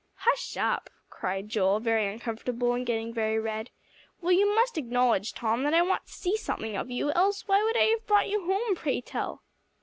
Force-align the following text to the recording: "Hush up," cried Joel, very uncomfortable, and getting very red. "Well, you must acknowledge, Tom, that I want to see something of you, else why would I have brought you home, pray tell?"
"Hush 0.15 0.57
up," 0.57 0.89
cried 1.11 1.47
Joel, 1.47 1.79
very 1.79 2.11
uncomfortable, 2.11 2.73
and 2.73 2.83
getting 2.87 3.13
very 3.13 3.37
red. 3.37 3.69
"Well, 4.19 4.31
you 4.31 4.49
must 4.55 4.75
acknowledge, 4.75 5.31
Tom, 5.33 5.61
that 5.61 5.75
I 5.75 5.83
want 5.83 6.07
to 6.07 6.11
see 6.11 6.35
something 6.37 6.75
of 6.75 6.89
you, 6.89 7.11
else 7.11 7.47
why 7.47 7.63
would 7.63 7.77
I 7.77 7.83
have 7.89 8.07
brought 8.07 8.27
you 8.27 8.43
home, 8.45 8.73
pray 8.73 8.99
tell?" 9.01 9.43